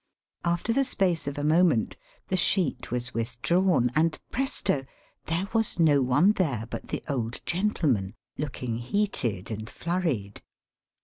[0.43, 1.95] After the space of a moment
[2.29, 4.83] the sheet was withdrawn, and presto!
[5.27, 6.31] there was no one.
[6.31, 10.41] there but the old gentleman, looking heated and flurried.